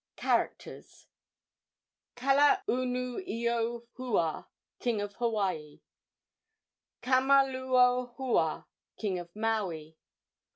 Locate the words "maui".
9.35-9.97